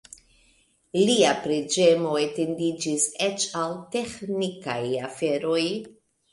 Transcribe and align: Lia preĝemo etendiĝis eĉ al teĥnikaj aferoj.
Lia 1.09 1.33
preĝemo 1.43 2.15
etendiĝis 2.23 3.07
eĉ 3.29 3.47
al 3.63 3.79
teĥnikaj 3.95 4.81
aferoj. 5.13 5.63